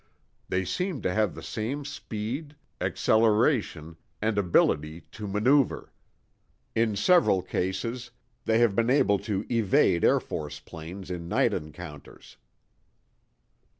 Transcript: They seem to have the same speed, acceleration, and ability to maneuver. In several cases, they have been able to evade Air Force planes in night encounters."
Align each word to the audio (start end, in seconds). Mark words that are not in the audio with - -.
They 0.49 0.65
seem 0.65 1.03
to 1.03 1.13
have 1.13 1.35
the 1.35 1.43
same 1.43 1.85
speed, 1.85 2.55
acceleration, 2.81 3.97
and 4.19 4.35
ability 4.35 5.01
to 5.11 5.27
maneuver. 5.27 5.93
In 6.73 6.95
several 6.95 7.43
cases, 7.43 8.09
they 8.45 8.57
have 8.57 8.75
been 8.75 8.89
able 8.89 9.19
to 9.19 9.45
evade 9.47 10.03
Air 10.03 10.19
Force 10.19 10.59
planes 10.59 11.11
in 11.11 11.27
night 11.27 11.53
encounters." 11.53 12.37